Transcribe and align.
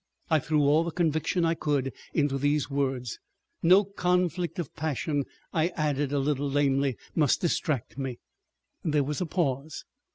I 0.31 0.39
threw 0.39 0.61
all 0.61 0.83
the 0.83 0.89
conviction 0.89 1.45
I 1.45 1.53
could 1.53 1.93
into 2.11 2.39
these 2.39 2.71
words.... 2.71 3.19
"No 3.61 3.83
conflict 3.83 4.57
of 4.57 4.73
passion." 4.75 5.25
I 5.53 5.67
added 5.75 6.11
a 6.11 6.17
little 6.17 6.49
lamely, 6.49 6.97
"must 7.13 7.39
distract 7.39 7.99
me." 7.99 8.17
There 8.83 9.03
was 9.03 9.21
a 9.21 9.27
pause. 9.27 9.85